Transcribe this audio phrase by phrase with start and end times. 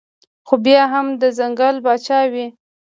[0.47, 2.45] خو بيا هم د ځنګل باچا وي